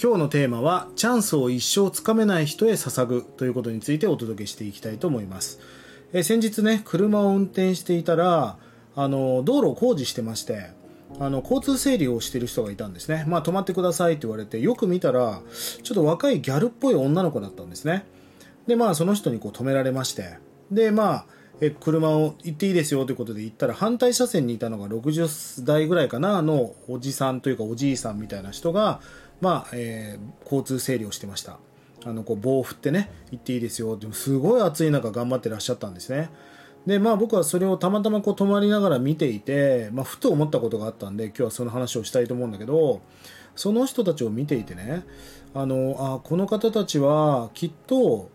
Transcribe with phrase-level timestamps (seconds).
[0.00, 5.58] 今日のテーマはチャンスを一生つかめない人へ捧ぐということについてお届けしていきたいと思います。
[6.12, 8.58] え先日ね車を運転していたら
[8.94, 10.70] あの道路を工事してまして
[11.18, 13.24] あの交通整理をしている人がいたんですね。
[13.26, 15.42] まあ止まってくださいって言われてよく見たら
[15.82, 18.06] ちょっと若いギャルっぽい女の子だったんですね。
[18.68, 20.38] でまあその人にこう止められまして。
[20.70, 21.26] でまあ
[21.60, 29.00] え車を行っていいですよということで行ったら反対車線にいたのが60代ぐらいかなのおじさんというかおじいさんみたいな人が、
[29.40, 31.58] まあえー、交通整理をしてました。
[32.04, 33.96] あのこう棒を振ってね行っていいですよ。
[33.96, 36.30] でもすごい暑い中頑張ってらっしゃったんですね。
[36.86, 43.02] でまあ僕はそれをたまたまこう止まりながら見ていて、まあ、ふと思ったことがあったんで今日はその話をしたいと思うんだけど
[43.56, 45.04] その人たちを見ていてね
[45.54, 48.30] あのあこの方たちはきっと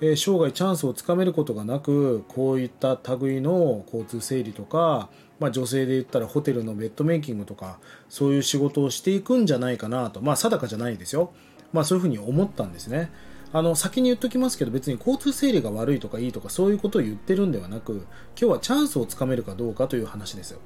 [0.00, 5.08] え生涯チャンスをつかめることがなくこういった類の交通整理とか、
[5.40, 10.20] まあ、女性で言ったらホテルのベッドメイキングとかそういう仕事をしていくんじゃないかなと。
[10.20, 11.32] まあ定かじゃないですよ、
[11.72, 13.10] まあ、そういうふうに思ったんですね。
[13.52, 18.04] あの先に言っときますけど別に交通整理が悪いとかいいとかそういうことを言ってるんではなく今
[18.36, 20.58] 日はチャンスをつかめるかどうかという話です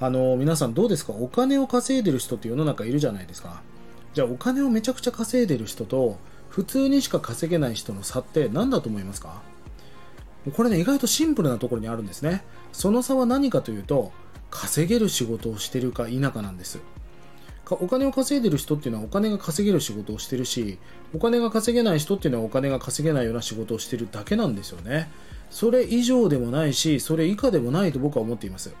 [0.00, 1.12] あの皆さんどうですか？
[1.12, 3.62] お金を稼いでる人って世の中いるじゃないですか。
[4.14, 6.16] じゃあお金をめちゃくちゃ稼いでる人と
[6.48, 9.42] 普通にしか稼げない人の差って何だと思いますか？
[10.56, 12.44] これね意外とシンプルなところにあるんですね。
[12.72, 14.12] その差は何かというと
[14.50, 16.80] 稼げる仕事をしてるか否かなんです。
[17.70, 20.78] お金を稼いでる人っていうのはお金が稼げる仕事をしてるし
[21.14, 25.10] お金が稼げない人っていうのはお金が稼げないような仕事をしてるだけなんですよね。
[25.50, 28.72] それ以上でもないしそれ以下でもないと僕は思っています。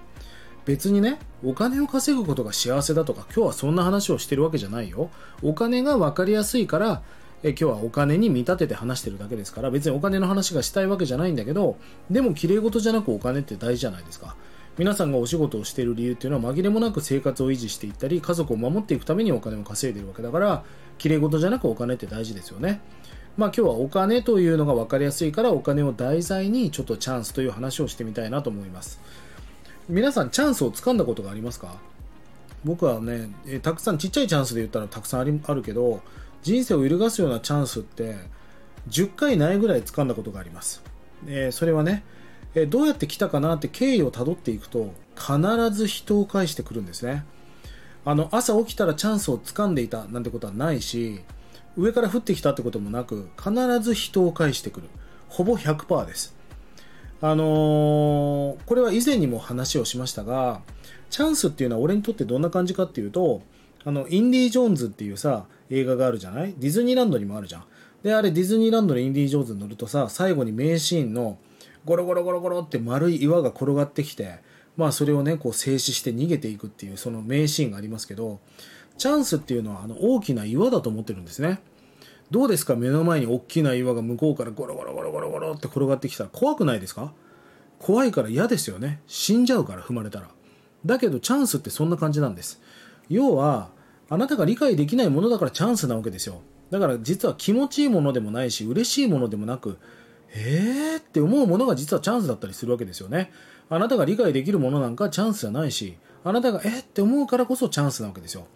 [0.64, 5.10] 別にねお金を稼ぐことが幸せだとか今日はそんな話をしてるわけじゃないよ。
[5.42, 7.02] お金が分かりやすいから
[7.42, 11.76] え今日はお金に見立てて話してるだけですから別にお金の話がしたいわけじゃないんだけど
[12.10, 14.36] でも綺麗事じゃなくお金って大事じゃないですか。
[14.76, 20.62] 皆さんがお仕事をしている理由っていうのは紛れもなく生活を維持していったり家族を守っていくためにお金を稼いでるわけだから
[20.98, 22.80] 綺麗事じゃなくお金って大事ですよね。
[23.36, 29.00] まあ今日はお金というのが分かりやすいからお金を題材にちょっとチャンスという話をしてみたいなと思います。
[29.88, 31.76] 皆さんチャンスをつかんだことがありますか？
[32.64, 36.02] 僕はねえたくさんちっちゃいチャンスで言ったらたくさんあるけど
[36.42, 38.16] 人生を揺るがすようなチャンスって
[38.88, 40.82] 10回ないぐらい掴んだことがあります。
[41.26, 42.04] えー、それはね、
[42.54, 47.24] えー、どうやって来たかなって経緯をたどっていくと必ず人を返してくるんですね。
[48.04, 51.20] あの朝起きたらチャンスを掴んでいたなんてことはないし
[51.76, 54.88] 上から降ってきたってこともなく必ず人を返してくる
[55.28, 56.34] ほぼ100%です
[57.20, 60.62] あのー、これは以前にも話をしましたが
[61.10, 63.42] チャンスっていうのは俺にとってどんな感じかっていうと
[63.84, 66.54] あのインディ・ジョーンズっていうさ映画があるじゃない？
[66.58, 67.64] ディズニーランドにもあるじゃん。
[68.02, 71.38] で、あれディズニーランドのインディ・ージョーンズに乗るとさ、最後に名シーンの
[71.84, 74.38] ゴロゴロゴロゴロって丸い岩が転がってきて、
[74.76, 78.40] まあそれをね、こう静止して逃げていくっていうその名シーンがありますけど、
[78.96, 81.60] チャンスっていうのはあの大きな岩だと思ってるんですね。
[82.30, 82.76] どうですか？
[82.76, 87.12] 目の前に大きな岩が向こうからゴロゴロゴロゴロゴロって転がってきたら怖くないですか？
[87.78, 89.00] 怖いから嫌ですよね。
[89.06, 90.28] 死んじゃうから踏まれたら。
[90.84, 92.60] だけどチャンスってそんな感じなんです。
[93.08, 93.70] 要は、
[94.08, 96.40] あなたが理解できないものだからチャンスなわけですよ。
[96.70, 99.78] だから実は気持ちいいものでもないし、嬉しいものでもなく、
[100.34, 100.98] えー？
[100.98, 103.30] って思うものが実はチャンスだったりするわけですよね。
[103.70, 106.80] あなたが理解できるものなんかチャンスじゃないし、あなたがえー？
[106.80, 108.46] って思うからこそチャンスなわけですよ。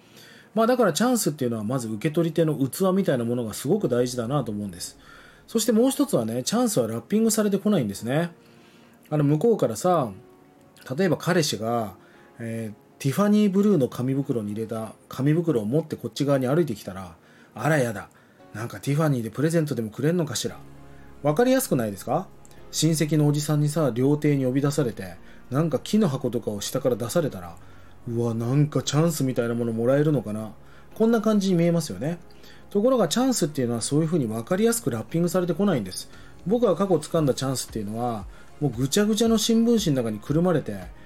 [0.55, 4.99] まあだからチャンスっていうのはまず受け取り手の器みたいなものがすごく大事だなと思うんです。
[5.47, 8.33] そしてもう一つはね、チャンスはラッピングされてこないんですね。
[9.09, 10.11] あの向こうからさ、
[10.97, 11.95] 例えば彼氏が、
[12.39, 17.17] えー、ティファニーブルーの紙袋に入れた紙袋を持ってこっち側に歩いてきたら、
[17.53, 18.09] あらやだ。
[18.55, 20.57] なんかティファニーでプレゼントでもくれんのかしら。
[21.25, 22.29] わかりやすくないですか？
[22.71, 25.17] 親戚のおじさんにさ、料亭に呼び出されて、
[25.51, 27.57] なんか木の箱とかを下から出されたら、
[28.07, 30.53] うわ、なんかチャンスみたいなものもらえるのかな。
[30.95, 32.21] こんな感じに見えますよね。
[32.71, 36.09] ところがチャンスっていうのはそういうふうに分かりやすくラッピングされてこないんです。
[36.47, 38.27] 僕が過去掴んだチャンスっていうのは、
[38.61, 41.02] もうぐちゃぐちゃの新聞紙の中にくるまれて、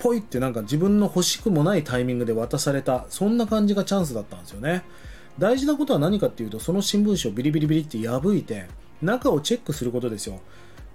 [0.00, 4.82] ポイってなんか自分の欲しくもないタイミングで渡された、そんな感じがチャンスだったんですよね。
[5.38, 8.66] 大事なことは何かっていうと、その新聞紙をビリビリビリって破いて、
[9.02, 10.40] 中をチェックすることですよ。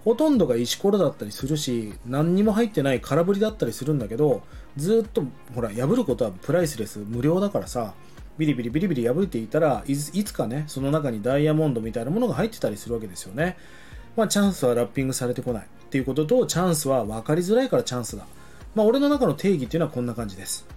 [0.04, 4.44] ほとんどが石ころだったりするし、何にも入ってない空振りだったりするんだけど、
[4.78, 5.24] ずっと、
[5.56, 7.94] ほら、破ることはプライスレス、無料だからさ、
[8.38, 13.58] ビリビリビリビリ破いていたらいつかね、その中にダイヤモンドみたいなものが入ってたりするわけですよね。
[14.16, 18.28] まあ、チャンスはラッピングされてこないっていうことと、チャンスは分かりづらいからチャンスだ。
[18.75, 20.68] まあ、俺の中の定義っていうのはこんな感じです。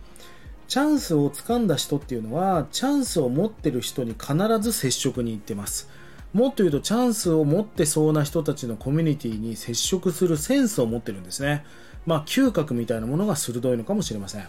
[0.69, 5.89] チャンスを掴んだ人っていうのは、チャンスを持ってる人に必ず接触に行ってます。
[6.33, 11.65] もっと言うと、チャンスを持ってそうな人たちのコミュニティに接触するセンスを持ってるんですね。
[12.07, 14.47] まあ、嗅覚みたいなものが鋭いのかもしれません。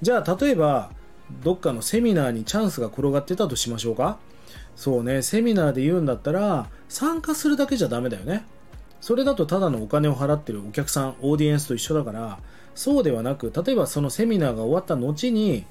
[0.00, 0.90] じゃあ、例えば、
[1.42, 4.18] どっかのセミナーにチャンスが転がってたとしましょうか
[4.76, 8.46] そうねセミナーで言うんだったら参加するだけじゃダメだよね
[9.00, 12.38] それだとただのお金を払ってるお客さんオーディエンスと一緒だから
[12.74, 15.64] そうではなく例えばそのセミナーが終わった後に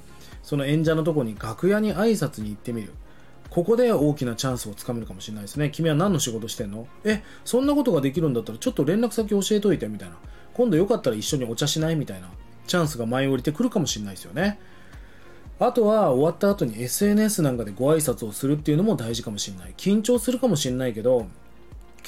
[0.43, 2.93] その演者のとこに楽屋に挨拶に行ってみる。
[3.49, 5.69] ここで大きなチャンスをつかめるかもしれないですね。
[5.69, 6.87] 君は何の仕事してんの？
[7.05, 10.17] えそんなことができるんだったらちょっと連絡先教えといてみたいな。
[10.53, 11.95] 今度よかったら一緒にお茶しない？
[11.95, 12.29] みたいな。
[12.67, 14.59] チャンスが舞い降りてくるかもしれないですよね。
[15.59, 19.73] あとは終わった後に SNS なんかでご挨拶をするっていうのも大事かもしれない。
[19.77, 21.27] 緊張するかもしれないけど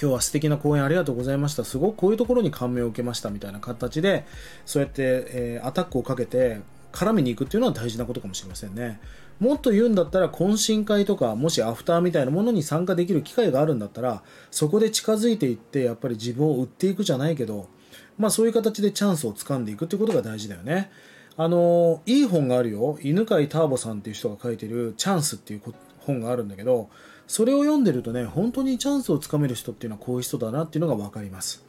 [0.01, 1.66] 今日は素敵な講演ありがとうございました。
[1.66, 4.25] すごくこういうところに感銘を受けましたみたいな形で、
[4.66, 6.62] そうやって、えー、アタックをかけて
[6.94, 9.01] 絡みに行くっていうのは大事なことかもしれませんね。
[9.42, 17.68] もっと言うんだったら懇親会とか、もしアフターみたいなものに参加できる機会があるんだったら、そこで近づいていって、やっぱり自分を売っていくじゃないけど、
[18.18, 20.92] まあそういう形でチャンスをつかんでいくっていうことが大事だよね。
[21.36, 22.98] あの、いい本があるよ。
[23.01, 25.62] 犬飼ターボさんっていう人が書いてるチャンスっていう
[26.10, 26.90] 本があるんだけど、
[27.28, 31.64] それを読んでるとね、本当にチャンスをつかめる人っていうのはこういう人だなっていうのが分かります。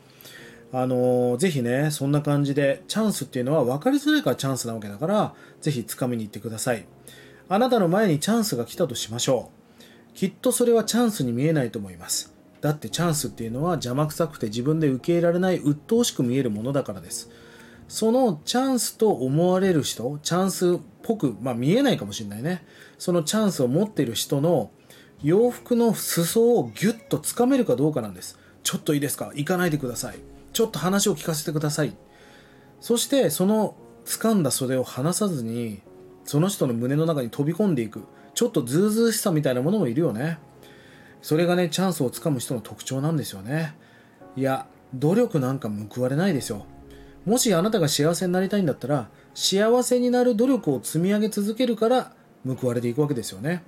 [0.73, 6.87] あのー、ぜひね、そんな感じで、チャンスっていうのは分かりづらいからチャンスなわけだから、ぜひ掴みに行ってください。
[7.49, 9.51] あなたの前にチャンスが来たとしましょ
[10.13, 10.15] う。
[10.15, 12.33] きっとそれはチャンスに見えないと思います。
[12.61, 17.31] だってチャンスっていうのは邪魔くさくて自分で受け入れられない鬱陶しく見えるものだからです。
[17.91, 22.65] そのチャンスと思われる人、チャンスっぽく、まあ見えないかもしれないね。
[22.99, 24.71] そのチャンスを持っている人の
[25.25, 28.39] 洋服の裾をギュッとつかめるかどうかなんです。
[28.63, 29.33] ちょっといいですか？
[29.35, 30.19] 行かないでください。
[30.53, 31.97] ちょっと話を聞かせてください。
[32.81, 35.83] そしてその掴んだ袖を離さずに
[36.25, 38.05] その人の胸の中に飛び込んでいく
[38.35, 40.39] ちょっとズうずうしさみたいなものもいるよね
[41.23, 43.75] それがねチャンスをつかむ人の特徴なんですよね
[44.37, 46.65] いや努力なんか報われないですよ
[47.27, 52.13] もしあなたが幸せになりたいんだったら幸せになる努力を積み上げ続けるから
[52.47, 53.63] 報われていくわけですよね。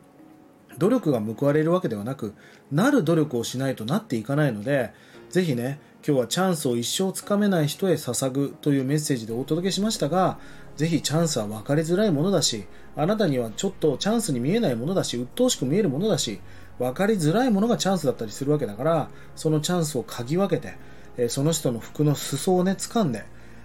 [0.79, 2.35] 努力が報われるわけではなく、
[2.71, 4.93] なる努力をしないとなっていかないので、
[5.29, 10.39] ぜひね、今日はチャンスを一生つかめない人へ捧ぐというメッセージでお届けしましたが、
[10.77, 12.65] ぜひチャンスは分かりづらいものだし、
[12.97, 16.41] あなたにはちょっとチャンスに見えないものだし、鬱陶しく見えるものだし、
[16.79, 23.25] 分かりづらいものがチャンスだったりするわけだから、そのチャンスを嗅ぎ分けて、その人の服の裾をね、掴んで、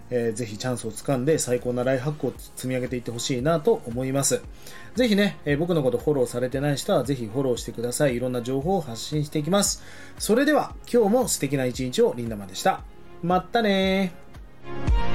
[0.09, 4.41] えー、ぜひチャンスをつかんで最高なライフハックを積み上げていってほしいなと思います。
[4.95, 8.15] ぜひね、えー、僕のことフォローされてない人はぜひフォローしてください。
[8.15, 9.83] いろんな情報を発信していきます。
[10.17, 12.81] それでは今日も素敵な一日をリンダマンでした。
[13.21, 15.06] まったねー。